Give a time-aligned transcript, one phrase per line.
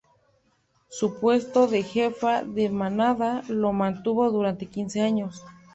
[0.87, 5.45] Su puesto de Jefa de Manada lo mantuvo durante quince años.